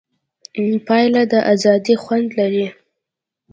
[0.85, 2.67] پیاله د ازادۍ خوند لري.